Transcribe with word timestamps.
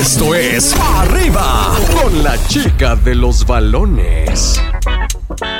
Esto 0.00 0.34
es 0.34 0.74
Arriba 0.80 1.76
con 1.92 2.24
la 2.24 2.34
chica 2.48 2.96
de 2.96 3.14
los 3.14 3.46
balones. 3.46 4.58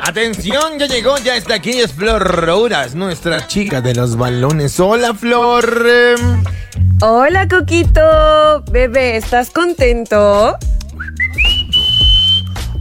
Atención, 0.02 0.78
ya 0.78 0.86
llegó, 0.86 1.18
ya 1.18 1.36
está 1.36 1.56
aquí, 1.56 1.72
es 1.72 1.92
Flor 1.92 2.22
Rouras, 2.22 2.94
nuestra 2.94 3.46
chica 3.46 3.82
de 3.82 3.94
los 3.94 4.16
balones. 4.16 4.80
Hola, 4.80 5.12
Flor. 5.12 6.16
Hola, 7.02 7.48
Coquito. 7.48 8.62
Bebé, 8.70 9.18
¿estás 9.18 9.50
contento? 9.50 10.56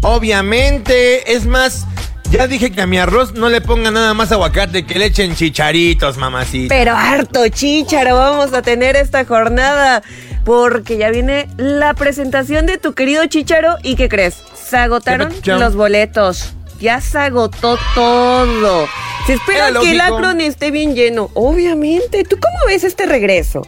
Obviamente, 0.02 1.34
es 1.34 1.46
más, 1.46 1.86
ya 2.32 2.48
dije 2.48 2.72
que 2.72 2.82
a 2.82 2.88
mi 2.88 2.98
arroz 2.98 3.34
no 3.34 3.50
le 3.50 3.62
ponga 3.62 3.92
nada 3.92 4.14
más 4.14 4.32
aguacate, 4.32 4.86
que 4.86 5.00
le 5.00 5.06
echen 5.06 5.36
chicharitos, 5.36 6.18
mamacita. 6.18 6.74
Pero 6.74 6.94
harto 6.96 7.48
chícharo 7.48 8.16
vamos 8.16 8.54
a 8.54 8.62
tener 8.62 8.96
esta 8.96 9.26
jornada. 9.26 10.04
Porque 10.46 10.98
ya 10.98 11.12
viene 11.12 11.48
la 11.58 11.94
presentación 11.94 12.66
de 12.66 12.78
tu 12.78 12.94
querido 12.94 13.26
Chícharo. 13.26 13.76
¿Y 13.84 13.96
qué 13.96 14.10
crees? 14.10 14.36
Se 14.56 14.78
agotaron 14.78 15.34
los 15.46 15.76
boletos. 15.76 16.54
Ya 16.80 17.02
se 17.02 17.20
agotó 17.20 17.78
todo. 17.94 18.88
Se 19.28 19.34
espera 19.34 19.68
Era 19.68 19.80
que 19.80 19.92
el. 19.92 20.02
Akron 20.02 20.42
esté 20.42 20.72
bien 20.72 20.96
lleno. 20.96 21.30
Obviamente. 21.34 22.24
¿Tú 22.24 22.38
cómo 22.40 22.58
ves 22.66 22.84
este 22.84 23.06
regreso? 23.06 23.68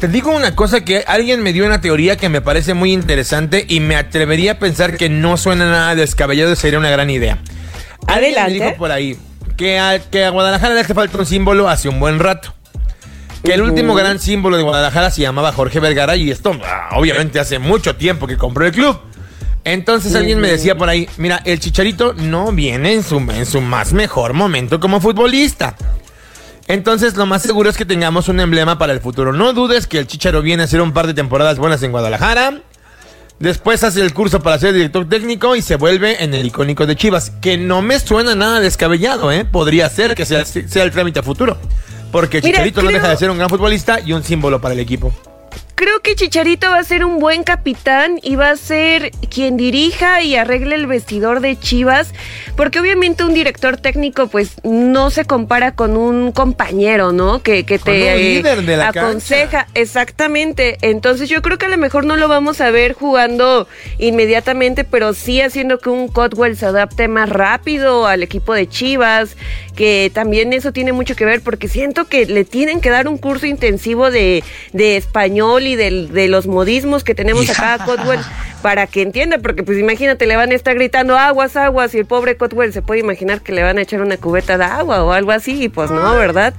Te 0.00 0.08
digo 0.08 0.34
una 0.34 0.56
cosa 0.56 0.84
que 0.84 1.04
alguien 1.06 1.42
me 1.42 1.52
dio 1.52 1.64
una 1.64 1.80
teoría 1.80 2.16
que 2.16 2.28
me 2.28 2.40
parece 2.40 2.74
muy 2.74 2.92
interesante 2.92 3.64
y 3.68 3.80
me 3.80 3.96
atrevería 3.96 4.52
a 4.52 4.58
pensar 4.58 4.96
que 4.96 5.08
no 5.08 5.36
suena 5.36 5.70
nada 5.70 5.94
descabellado 5.94 6.52
y 6.52 6.56
sería 6.56 6.78
una 6.78 6.90
gran 6.90 7.08
idea. 7.08 7.38
Adelante. 8.06 8.52
dijo 8.52 8.74
por 8.76 8.90
ahí 8.90 9.18
que 9.56 9.78
a, 9.78 9.98
que 9.98 10.24
a 10.24 10.30
Guadalajara 10.30 10.74
le 10.74 10.80
hace 10.80 10.94
falta 10.94 11.18
un 11.18 11.26
símbolo 11.26 11.68
hace 11.68 11.88
un 11.88 11.98
buen 12.00 12.18
rato. 12.18 12.54
Que 13.42 13.54
el 13.54 13.62
último 13.62 13.94
gran 13.94 14.18
símbolo 14.18 14.56
de 14.56 14.64
Guadalajara 14.64 15.10
se 15.10 15.22
llamaba 15.22 15.52
Jorge 15.52 15.78
Vergara 15.78 16.16
y 16.16 16.30
esto 16.30 16.58
ah, 16.64 16.88
obviamente 16.96 17.38
hace 17.38 17.58
mucho 17.58 17.94
tiempo 17.94 18.26
que 18.26 18.36
compró 18.36 18.66
el 18.66 18.72
club. 18.72 18.98
Entonces 19.62 20.14
alguien 20.14 20.40
me 20.40 20.48
decía 20.48 20.76
por 20.76 20.88
ahí, 20.88 21.08
mira, 21.16 21.42
el 21.44 21.58
Chicharito 21.58 22.12
no 22.14 22.52
viene 22.52 22.92
en 22.92 23.02
su, 23.02 23.18
en 23.18 23.46
su 23.46 23.60
más 23.60 23.92
mejor 23.92 24.32
momento 24.32 24.78
como 24.78 25.00
futbolista. 25.00 25.76
Entonces 26.68 27.16
lo 27.16 27.26
más 27.26 27.42
seguro 27.42 27.70
es 27.70 27.76
que 27.76 27.84
tengamos 27.84 28.28
un 28.28 28.40
emblema 28.40 28.78
para 28.78 28.92
el 28.92 29.00
futuro. 29.00 29.32
No 29.32 29.52
dudes 29.52 29.86
que 29.86 29.98
el 29.98 30.06
Chicharo 30.06 30.42
viene 30.42 30.62
a 30.62 30.66
hacer 30.66 30.80
un 30.80 30.92
par 30.92 31.06
de 31.06 31.14
temporadas 31.14 31.58
buenas 31.58 31.82
en 31.82 31.92
Guadalajara. 31.92 32.60
Después 33.38 33.84
hace 33.84 34.00
el 34.00 34.14
curso 34.14 34.40
para 34.40 34.58
ser 34.58 34.72
director 34.72 35.06
técnico 35.08 35.56
y 35.56 35.62
se 35.62 35.76
vuelve 35.76 36.24
en 36.24 36.32
el 36.32 36.46
icónico 36.46 36.86
de 36.86 36.96
Chivas. 36.96 37.30
Que 37.30 37.58
no 37.58 37.82
me 37.82 38.00
suena 38.00 38.34
nada 38.34 38.60
descabellado, 38.60 39.30
¿eh? 39.30 39.44
Podría 39.44 39.88
ser 39.90 40.14
que 40.14 40.24
sea, 40.24 40.44
sea 40.44 40.82
el 40.84 40.90
trámite 40.90 41.20
a 41.20 41.22
futuro. 41.22 41.58
Porque 42.10 42.40
Mira, 42.40 42.58
Chicharito 42.58 42.82
no 42.82 42.90
deja 42.90 43.08
de 43.10 43.16
ser 43.16 43.30
un 43.30 43.36
gran 43.36 43.50
futbolista 43.50 44.00
y 44.00 44.14
un 44.14 44.22
símbolo 44.22 44.60
para 44.60 44.72
el 44.72 44.80
equipo. 44.80 45.12
Creo 45.76 46.00
que 46.00 46.14
Chicharito 46.14 46.70
va 46.70 46.78
a 46.78 46.84
ser 46.84 47.04
un 47.04 47.18
buen 47.18 47.44
capitán 47.44 48.18
y 48.22 48.36
va 48.36 48.48
a 48.48 48.56
ser 48.56 49.10
quien 49.28 49.58
dirija 49.58 50.22
y 50.22 50.34
arregle 50.34 50.74
el 50.74 50.86
vestidor 50.86 51.40
de 51.40 51.58
Chivas, 51.60 52.14
porque 52.56 52.80
obviamente 52.80 53.24
un 53.24 53.34
director 53.34 53.76
técnico 53.76 54.28
pues 54.28 54.52
no 54.64 55.10
se 55.10 55.26
compara 55.26 55.74
con 55.74 55.98
un 55.98 56.32
compañero, 56.32 57.12
¿no? 57.12 57.42
Que, 57.42 57.66
que 57.66 57.78
Con 57.78 57.92
te 57.92 58.14
un 58.14 58.20
líder 58.20 58.62
de 58.62 58.78
la 58.78 58.88
aconseja. 58.88 59.66
Exactamente. 59.74 60.78
Entonces 60.80 61.28
yo 61.28 61.42
creo 61.42 61.58
que 61.58 61.66
a 61.66 61.68
lo 61.68 61.76
mejor 61.76 62.06
no 62.06 62.16
lo 62.16 62.26
vamos 62.26 62.62
a 62.62 62.70
ver 62.70 62.94
jugando 62.94 63.68
inmediatamente, 63.98 64.84
pero 64.84 65.12
sí 65.12 65.42
haciendo 65.42 65.78
que 65.78 65.90
un 65.90 66.08
Cotwell 66.08 66.56
se 66.56 66.64
adapte 66.64 67.06
más 67.06 67.28
rápido 67.28 68.06
al 68.06 68.22
equipo 68.22 68.54
de 68.54 68.66
Chivas, 68.66 69.36
que 69.74 70.10
también 70.14 70.54
eso 70.54 70.72
tiene 70.72 70.92
mucho 70.94 71.14
que 71.16 71.26
ver 71.26 71.42
porque 71.42 71.68
siento 71.68 72.06
que 72.06 72.24
le 72.24 72.46
tienen 72.46 72.80
que 72.80 72.88
dar 72.88 73.08
un 73.08 73.18
curso 73.18 73.44
intensivo 73.44 74.10
de, 74.10 74.42
de 74.72 74.96
español 74.96 75.65
y 75.66 75.76
del- 75.76 76.12
de 76.12 76.28
los 76.28 76.46
modismos 76.46 77.04
que 77.04 77.14
tenemos 77.14 77.48
acá 77.50 77.74
a 77.74 77.84
Cotwell 77.84 78.20
para 78.66 78.88
que 78.88 79.00
entienda, 79.00 79.38
porque 79.38 79.62
pues 79.62 79.78
imagínate, 79.78 80.26
le 80.26 80.34
van 80.34 80.50
a 80.50 80.56
estar 80.56 80.74
gritando 80.74 81.16
aguas, 81.16 81.54
aguas 81.54 81.94
y 81.94 81.98
el 81.98 82.04
pobre 82.04 82.36
Cotwell 82.36 82.72
se 82.72 82.82
puede 82.82 82.98
imaginar 82.98 83.40
que 83.40 83.52
le 83.52 83.62
van 83.62 83.78
a 83.78 83.82
echar 83.82 84.00
una 84.00 84.16
cubeta 84.16 84.58
de 84.58 84.64
agua 84.64 85.04
o 85.04 85.12
algo 85.12 85.30
así 85.30 85.62
y 85.62 85.68
pues 85.68 85.92
no, 85.92 86.16
¿verdad? 86.16 86.52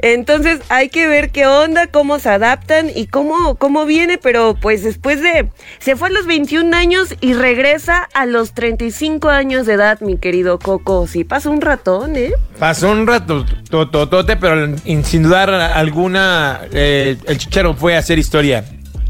Entonces 0.00 0.58
hay 0.68 0.88
que 0.88 1.06
ver 1.06 1.30
qué 1.30 1.46
onda, 1.46 1.86
cómo 1.86 2.18
se 2.18 2.28
adaptan 2.28 2.90
y 2.92 3.06
cómo, 3.06 3.54
cómo 3.54 3.86
viene, 3.86 4.18
pero 4.18 4.56
pues 4.60 4.82
después 4.82 5.22
de... 5.22 5.48
Se 5.78 5.94
fue 5.94 6.08
a 6.08 6.10
los 6.10 6.26
21 6.26 6.76
años 6.76 7.14
y 7.20 7.34
regresa 7.34 8.08
a 8.14 8.26
los 8.26 8.52
35 8.52 9.28
años 9.28 9.64
de 9.64 9.74
edad, 9.74 10.00
mi 10.00 10.18
querido 10.18 10.58
Coco. 10.58 11.06
Sí, 11.06 11.22
pasa 11.22 11.50
un 11.50 11.60
ratón, 11.60 12.16
¿eh? 12.16 12.32
Pasó 12.58 12.90
un 12.90 13.06
rato 13.06 13.46
tototote, 13.70 14.36
pero 14.36 14.76
sin 15.04 15.22
dudar 15.22 15.50
alguna, 15.50 16.62
eh, 16.72 17.16
el 17.28 17.38
Chicharo 17.38 17.74
fue 17.74 17.94
a 17.94 18.00
hacer 18.00 18.18
historia. 18.18 18.64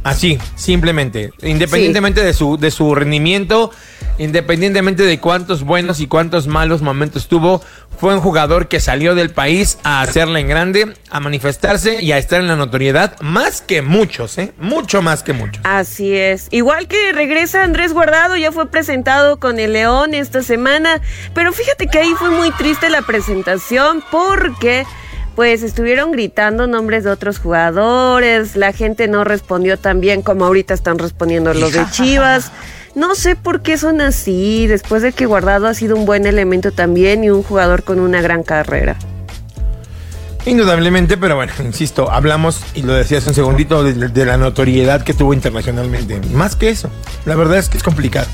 Así, 0.04 0.38
simplemente. 0.54 1.32
Independientemente 1.42 2.22
de, 2.22 2.34
su, 2.34 2.58
de 2.58 2.70
su 2.70 2.94
rendimiento, 2.94 3.70
independientemente 4.18 5.02
de 5.02 5.18
cuántos 5.18 5.62
buenos 5.62 5.98
y 6.00 6.06
cuántos 6.06 6.46
malos 6.46 6.82
momentos 6.82 7.26
tuvo, 7.26 7.62
fue 7.98 8.14
un 8.14 8.20
jugador 8.20 8.68
que 8.68 8.80
salió 8.80 9.14
del 9.14 9.30
país 9.30 9.78
a 9.82 10.02
hacerla 10.02 10.40
en 10.40 10.48
grande, 10.48 10.94
a 11.10 11.20
manifestarse 11.20 12.02
y 12.02 12.12
a 12.12 12.18
estar 12.18 12.40
en 12.40 12.48
la 12.48 12.56
notoriedad 12.56 13.18
más 13.20 13.62
que 13.62 13.80
muchos, 13.80 14.36
¿eh? 14.36 14.52
Mucho 14.58 15.00
más 15.00 15.22
que 15.22 15.32
muchos. 15.32 15.64
Así 15.64 16.14
es. 16.14 16.48
Igual 16.50 16.86
que 16.86 17.12
regresa 17.12 17.62
Andrés 17.62 17.94
Guardado, 17.94 18.36
ya 18.36 18.52
fue 18.52 18.70
presentado 18.70 19.40
con 19.40 19.58
el 19.58 19.72
León 19.72 20.12
esta 20.12 20.42
semana. 20.42 21.00
Pero 21.34 21.52
fíjate 21.52 21.86
que 21.86 21.98
ahí 21.98 22.12
fue 22.18 22.30
muy 22.30 22.50
triste 22.52 22.90
la 22.90 23.02
presentación 23.02 24.04
porque 24.10 24.84
pues 25.34 25.62
estuvieron 25.62 26.12
gritando 26.12 26.66
nombres 26.66 27.04
de 27.04 27.10
otros 27.10 27.38
jugadores, 27.38 28.56
la 28.56 28.72
gente 28.72 29.08
no 29.08 29.24
respondió 29.24 29.78
tan 29.78 30.00
bien 30.00 30.22
como 30.22 30.44
ahorita 30.44 30.74
están 30.74 30.98
respondiendo 30.98 31.52
los 31.54 31.72
de 31.72 31.84
Chivas. 31.90 32.52
No 32.94 33.16
sé 33.16 33.34
por 33.34 33.62
qué 33.62 33.76
son 33.76 34.00
así, 34.00 34.68
después 34.68 35.02
de 35.02 35.12
que 35.12 35.26
Guardado 35.26 35.66
ha 35.66 35.74
sido 35.74 35.96
un 35.96 36.06
buen 36.06 36.26
elemento 36.26 36.70
también 36.70 37.24
y 37.24 37.30
un 37.30 37.42
jugador 37.42 37.82
con 37.82 37.98
una 37.98 38.22
gran 38.22 38.44
carrera. 38.44 38.96
Indudablemente, 40.46 41.16
pero 41.16 41.36
bueno, 41.36 41.52
insisto, 41.64 42.10
hablamos, 42.10 42.60
y 42.74 42.82
lo 42.82 42.92
decías 42.92 43.26
un 43.26 43.34
segundito, 43.34 43.82
de, 43.82 43.94
de 43.94 44.24
la 44.26 44.36
notoriedad 44.36 45.02
que 45.02 45.14
tuvo 45.14 45.34
internacionalmente. 45.34 46.20
Más 46.32 46.54
que 46.54 46.68
eso, 46.68 46.88
la 47.24 47.34
verdad 47.34 47.58
es 47.58 47.68
que 47.68 47.78
es 47.78 47.82
complicado. 47.82 48.28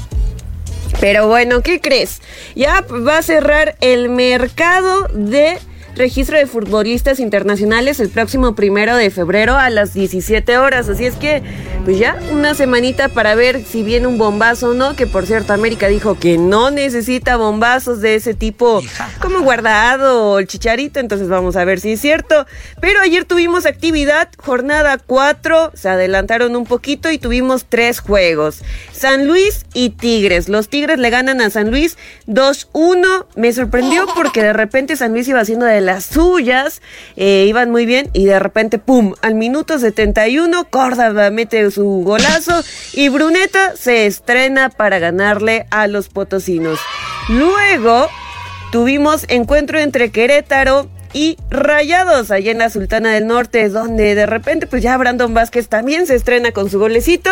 Pero 1.00 1.28
bueno, 1.28 1.62
¿qué 1.62 1.80
crees? 1.80 2.20
Ya 2.54 2.84
va 2.90 3.18
a 3.18 3.22
cerrar 3.22 3.76
el 3.80 4.10
mercado 4.10 5.08
de 5.14 5.58
registro 5.96 6.38
de 6.38 6.46
futbolistas 6.46 7.20
internacionales 7.20 8.00
el 8.00 8.08
próximo 8.08 8.54
primero 8.54 8.96
de 8.96 9.10
febrero 9.10 9.56
a 9.56 9.70
las 9.70 9.94
17 9.94 10.58
horas. 10.58 10.88
Así 10.88 11.04
es 11.04 11.16
que, 11.16 11.42
pues 11.84 11.98
ya, 11.98 12.18
una 12.32 12.54
semanita 12.54 13.08
para 13.08 13.34
ver 13.34 13.64
si 13.64 13.82
viene 13.82 14.06
un 14.06 14.18
bombazo 14.18 14.70
o 14.70 14.74
no. 14.74 14.96
Que 14.96 15.06
por 15.06 15.26
cierto, 15.26 15.52
América 15.52 15.88
dijo 15.88 16.18
que 16.18 16.38
no 16.38 16.70
necesita 16.70 17.36
bombazos 17.36 18.00
de 18.00 18.14
ese 18.14 18.34
tipo 18.34 18.82
como 19.20 19.40
guardado 19.40 20.30
o 20.30 20.38
el 20.38 20.46
chicharito. 20.46 21.00
Entonces 21.00 21.28
vamos 21.28 21.56
a 21.56 21.64
ver 21.64 21.80
si 21.80 21.92
es 21.92 22.00
cierto. 22.00 22.46
Pero 22.80 23.00
ayer 23.00 23.24
tuvimos 23.24 23.66
actividad, 23.66 24.28
jornada 24.38 24.98
4. 24.98 25.72
Se 25.74 25.88
adelantaron 25.88 26.56
un 26.56 26.64
poquito 26.64 27.10
y 27.10 27.18
tuvimos 27.18 27.66
tres 27.68 28.00
juegos. 28.00 28.62
San 28.92 29.26
Luis 29.26 29.66
y 29.74 29.90
Tigres. 29.90 30.48
Los 30.48 30.68
Tigres 30.68 30.98
le 30.98 31.10
ganan 31.10 31.40
a 31.40 31.50
San 31.50 31.70
Luis 31.70 31.96
2-1. 32.26 33.26
Me 33.36 33.52
sorprendió 33.52 34.06
porque 34.14 34.42
de 34.42 34.52
repente 34.52 34.96
San 34.96 35.12
Luis 35.12 35.28
iba 35.28 35.40
haciendo 35.40 35.66
de 35.66 35.79
las 35.80 36.06
suyas. 36.06 36.82
eh, 37.16 37.46
iban 37.48 37.70
muy 37.70 37.86
bien 37.86 38.10
y 38.12 38.24
de 38.26 38.38
repente, 38.38 38.78
¡pum! 38.78 39.14
Al 39.22 39.34
minuto 39.34 39.78
71, 39.78 40.68
Córdoba 40.70 41.30
mete 41.30 41.70
su 41.70 42.02
golazo 42.04 42.62
y 42.92 43.08
Bruneta 43.08 43.76
se 43.76 44.06
estrena 44.06 44.68
para 44.70 44.98
ganarle 44.98 45.66
a 45.70 45.86
los 45.86 46.08
potosinos. 46.08 46.78
Luego 47.28 48.08
tuvimos 48.72 49.24
encuentro 49.28 49.78
entre 49.78 50.10
Querétaro 50.10 50.88
y 51.12 51.36
Rayados 51.50 52.30
allá 52.30 52.52
en 52.52 52.58
la 52.58 52.70
Sultana 52.70 53.12
del 53.12 53.26
Norte, 53.26 53.68
donde 53.68 54.14
de 54.14 54.26
repente 54.26 54.66
pues 54.66 54.82
ya 54.82 54.96
Brandon 54.96 55.34
Vázquez 55.34 55.68
también 55.68 56.06
se 56.06 56.14
estrena 56.14 56.52
con 56.52 56.70
su 56.70 56.78
golecito 56.78 57.30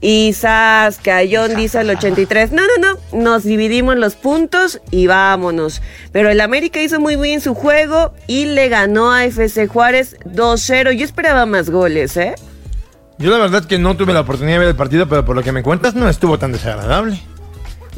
y 0.00 0.32
Sas 0.32 0.98
Cayón 1.02 1.54
dice 1.54 1.78
al 1.78 1.90
83, 1.90 2.52
no, 2.52 2.62
no, 2.62 2.94
no, 3.12 3.18
nos 3.18 3.44
dividimos 3.44 3.96
los 3.96 4.14
puntos 4.14 4.80
y 4.90 5.06
vámonos. 5.06 5.82
Pero 6.12 6.30
el 6.30 6.40
América 6.40 6.80
hizo 6.80 7.00
muy 7.00 7.16
bien 7.16 7.40
su 7.40 7.54
juego 7.54 8.14
y 8.26 8.46
le 8.46 8.68
ganó 8.68 9.12
a 9.12 9.24
FC 9.24 9.66
Juárez 9.66 10.16
2-0. 10.24 10.92
Yo 10.92 11.04
esperaba 11.04 11.46
más 11.46 11.70
goles, 11.70 12.16
¿eh? 12.16 12.34
Yo 13.18 13.30
la 13.30 13.38
verdad 13.38 13.64
que 13.64 13.78
no 13.78 13.96
tuve 13.98 14.14
la 14.14 14.20
oportunidad 14.20 14.54
de 14.54 14.60
ver 14.60 14.68
el 14.68 14.76
partido, 14.76 15.06
pero 15.06 15.26
por 15.26 15.36
lo 15.36 15.42
que 15.42 15.52
me 15.52 15.62
cuentas 15.62 15.94
no 15.94 16.08
estuvo 16.08 16.38
tan 16.38 16.52
desagradable. 16.52 17.20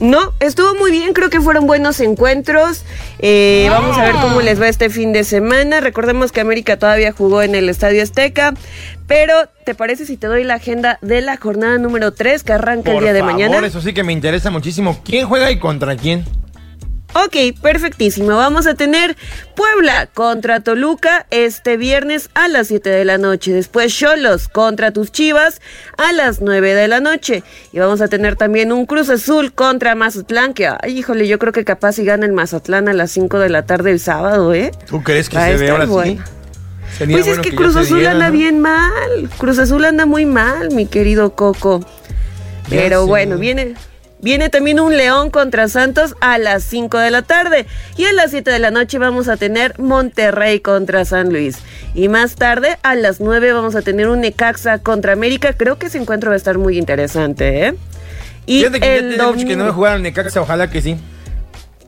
No, 0.03 0.33
estuvo 0.41 0.75
muy 0.75 0.91
bien, 0.91 1.13
creo 1.13 1.31
que 1.31 1.41
fueron 1.41 1.69
buenos 1.69 2.01
encuentros. 2.01 2.83
Eh, 3.21 3.69
Vamos 3.71 3.97
a 3.97 4.03
ver 4.03 4.17
cómo 4.21 4.41
les 4.41 4.61
va 4.61 4.67
este 4.67 4.91
fin 4.91 5.13
de 5.13 5.23
semana. 5.23 5.81
Recordemos 5.81 6.33
que 6.33 6.41
América 6.41 6.77
todavía 6.77 7.13
jugó 7.13 7.41
en 7.41 7.55
el 7.55 7.69
Estadio 7.69 8.03
Azteca. 8.03 8.53
Pero, 9.07 9.33
¿te 9.65 9.77
parece 9.77 10.05
si 10.05 10.17
te 10.17 10.27
doy 10.27 10.43
la 10.43 10.55
agenda 10.55 10.99
de 11.03 11.21
la 11.21 11.37
jornada 11.37 11.79
número 11.79 12.13
3 12.13 12.43
que 12.43 12.53
arranca 12.53 12.91
Por 12.91 12.95
el 12.97 13.01
día 13.05 13.13
de 13.13 13.21
favor, 13.21 13.35
mañana? 13.35 13.65
Eso 13.65 13.81
sí 13.81 13.95
que 13.95 14.03
me 14.03 14.13
interesa 14.13 14.51
muchísimo. 14.51 15.01
¿Quién 15.05 15.29
juega 15.29 15.53
y 15.53 15.61
contra 15.61 15.95
quién? 15.97 16.25
Ok, 17.15 17.61
perfectísimo. 17.61 18.29
Vamos 18.37 18.67
a 18.67 18.75
tener 18.75 19.17
Puebla 19.55 20.07
contra 20.07 20.61
Toluca 20.61 21.27
este 21.31 21.77
viernes 21.77 22.31
a 22.33 22.49
las 22.49 22.69
7 22.69 22.89
de 22.89 23.05
la 23.05 23.19
noche. 23.19 23.53
Después 23.53 23.95
Cholos 23.95 24.49
contra 24.49 24.93
tus 24.93 25.13
Chivas 25.13 25.61
a 25.99 26.13
las 26.13 26.41
9 26.41 26.75
de 26.75 26.89
la 26.89 27.01
noche. 27.01 27.43
Y 27.73 27.79
vamos 27.79 28.01
a 28.01 28.09
tener 28.09 28.37
también 28.37 28.73
un 28.73 28.87
Cruz 28.87 29.11
Azul 29.11 29.53
contra 29.53 29.95
Mazatlán, 29.95 30.55
que, 30.55 30.67
ay, 30.69 30.99
híjole, 30.99 31.29
yo 31.29 31.39
creo 31.39 31.53
que 31.53 31.65
capaz 31.65 31.93
si 31.93 32.05
gana 32.05 32.25
el 32.25 32.33
Mazatlán 32.33 32.89
a 32.89 32.95
las 32.95 33.11
5 33.11 33.39
de 33.39 33.51
la 33.51 33.67
tarde 33.67 33.91
el 33.91 34.01
sábado, 34.01 34.55
¿eh? 34.55 34.71
¿Tú 34.89 35.03
crees 35.03 35.29
que 35.29 35.37
Va 35.37 35.47
se 35.47 35.57
ve 35.59 35.71
ahora 35.71 35.87
sí? 36.05 36.19
Sería 36.97 37.17
Pues 37.17 37.27
es 37.27 37.39
que 37.41 37.55
Cruz 37.55 37.77
Azul 37.77 37.99
diera, 37.99 38.13
anda 38.13 38.29
¿no? 38.29 38.33
bien 38.33 38.61
mal. 38.61 39.29
Cruz 39.37 39.59
Azul 39.59 39.85
anda 39.85 40.07
muy 40.07 40.25
mal, 40.25 40.71
mi 40.73 40.87
querido 40.87 41.35
Coco. 41.35 41.85
Pero 42.71 43.07
bueno, 43.07 43.37
viene. 43.37 43.75
Viene 44.23 44.49
también 44.51 44.79
un 44.81 44.97
León 44.97 45.31
contra 45.31 45.69
Santos 45.69 46.15
a 46.21 46.39
las 46.39 46.63
5 46.63 46.97
de 46.99 47.11
la 47.11 47.23
tarde. 47.23 47.67
Y 47.97 48.05
a 48.05 48.13
las 48.13 48.31
7 48.31 48.51
de 48.51 48.59
la 48.61 48.71
noche 48.71 48.99
vamos 48.99 49.29
a 49.29 49.37
tener 49.37 49.79
Monterrey 49.81 50.61
contra 50.61 51.05
San 51.05 51.31
Luis. 51.33 51.59
Y 51.95 52.09
más 52.09 52.37
tarde, 52.37 52.79
a 52.85 52.95
las 52.95 53.21
9, 53.21 53.53
vamos 53.53 53.75
a 53.75 53.83
tener 53.83 54.09
un 54.09 54.21
Necaxa 54.21 54.79
contra 54.79 55.13
América. 55.13 55.53
Creo 55.55 55.77
que 55.77 55.87
ese 55.87 55.99
encuentro 55.99 56.31
va 56.31 56.35
a 56.35 56.37
estar 56.37 56.57
muy 56.57 56.79
interesante, 56.79 57.67
¿eh? 57.67 57.75
Y 58.47 58.59
Fíjate 58.61 58.81
que 58.81 58.87
ya 58.87 58.95
el 58.95 59.09
tiene 59.09 59.23
mucho 59.25 59.39
que 59.39 59.43
no 59.45 59.49
me 59.49 59.55
domingo- 59.57 59.73
jugaron 59.75 60.03
Necaxa, 60.03 60.41
ojalá 60.41 60.71
que 60.71 60.81
sí. 60.83 60.97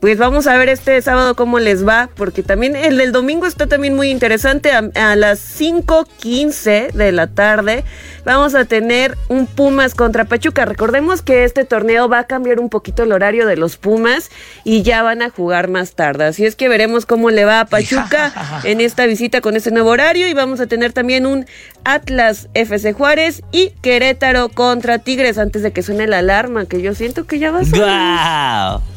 Pues 0.05 0.19
vamos 0.19 0.45
a 0.45 0.55
ver 0.55 0.69
este 0.69 1.01
sábado 1.01 1.35
cómo 1.35 1.57
les 1.57 1.83
va, 1.83 2.09
porque 2.15 2.43
también 2.43 2.75
el 2.75 2.97
del 2.97 3.11
domingo 3.11 3.47
está 3.47 3.65
también 3.65 3.95
muy 3.95 4.11
interesante. 4.11 4.71
A, 4.71 4.91
a 4.93 5.15
las 5.15 5.59
5.15 5.59 6.91
de 6.91 7.11
la 7.11 7.25
tarde 7.25 7.83
vamos 8.23 8.53
a 8.53 8.65
tener 8.65 9.17
un 9.29 9.47
Pumas 9.47 9.95
contra 9.95 10.25
Pachuca. 10.25 10.65
Recordemos 10.65 11.23
que 11.23 11.43
este 11.43 11.65
torneo 11.65 12.07
va 12.07 12.19
a 12.19 12.23
cambiar 12.25 12.59
un 12.59 12.69
poquito 12.69 13.01
el 13.01 13.13
horario 13.13 13.47
de 13.47 13.57
los 13.57 13.77
Pumas 13.77 14.29
y 14.63 14.83
ya 14.83 15.01
van 15.01 15.23
a 15.23 15.31
jugar 15.31 15.69
más 15.69 15.93
tarde. 15.93 16.25
Así 16.25 16.45
es 16.45 16.55
que 16.55 16.69
veremos 16.69 17.07
cómo 17.07 17.31
le 17.31 17.43
va 17.43 17.61
a 17.61 17.65
Pachuca 17.65 18.61
en 18.63 18.81
esta 18.81 19.07
visita 19.07 19.41
con 19.41 19.55
este 19.55 19.71
nuevo 19.71 19.89
horario. 19.89 20.27
Y 20.27 20.35
vamos 20.35 20.59
a 20.59 20.67
tener 20.67 20.93
también 20.93 21.25
un 21.25 21.47
Atlas 21.83 22.47
FC 22.53 22.93
Juárez 22.93 23.41
y 23.51 23.71
Querétaro 23.81 24.49
contra 24.49 24.99
Tigres 24.99 25.39
antes 25.39 25.63
de 25.63 25.71
que 25.71 25.81
suene 25.81 26.05
la 26.05 26.19
alarma, 26.19 26.67
que 26.67 26.83
yo 26.83 26.93
siento 26.93 27.25
que 27.25 27.39
ya 27.39 27.49
va 27.49 27.61
a 27.61 27.65
sonar. 27.65 28.81
¡Guau! 28.83 28.94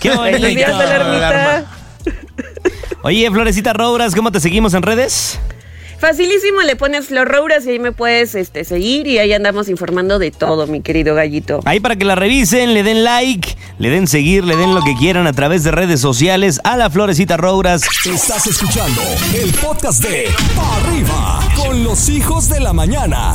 ¡Qué 0.00 0.10
bonito! 0.16 0.76
alarmita. 0.76 1.66
Oye, 3.02 3.30
Florecita 3.30 3.72
Robras, 3.72 4.14
¿cómo 4.14 4.30
te 4.32 4.40
seguimos 4.40 4.74
en 4.74 4.82
redes? 4.82 5.38
Facilísimo, 5.98 6.62
le 6.62 6.76
pones 6.76 7.08
Flor 7.08 7.28
Rouras 7.28 7.66
y 7.66 7.70
ahí 7.72 7.78
me 7.78 7.92
puedes 7.92 8.34
este, 8.34 8.64
seguir 8.64 9.06
y 9.06 9.18
ahí 9.18 9.34
andamos 9.34 9.68
informando 9.68 10.18
de 10.18 10.30
todo, 10.30 10.66
mi 10.66 10.80
querido 10.80 11.14
gallito. 11.14 11.60
Ahí 11.66 11.78
para 11.78 11.96
que 11.96 12.06
la 12.06 12.14
revisen, 12.14 12.72
le 12.72 12.82
den 12.82 13.04
like, 13.04 13.54
le 13.78 13.90
den 13.90 14.06
seguir, 14.06 14.42
le 14.44 14.56
den 14.56 14.74
lo 14.74 14.80
que 14.82 14.94
quieran 14.96 15.26
a 15.26 15.34
través 15.34 15.62
de 15.62 15.72
redes 15.72 16.00
sociales 16.00 16.58
a 16.64 16.78
la 16.78 16.88
Florecita 16.88 17.36
Robras. 17.36 17.82
Estás 18.06 18.46
escuchando 18.46 19.02
el 19.34 19.52
podcast 19.52 20.02
de 20.02 20.28
Pa' 20.56 20.76
Arriba 20.76 21.40
con 21.54 21.84
los 21.84 22.08
hijos 22.08 22.48
de 22.48 22.60
la 22.60 22.72
mañana. 22.72 23.34